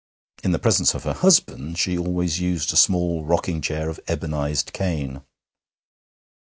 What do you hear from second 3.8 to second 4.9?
of ebonized